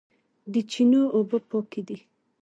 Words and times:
د 0.53 0.55
چینو 0.71 1.01
اوبه 1.15 1.37
پاکې 1.49 1.81
دي 1.87 1.97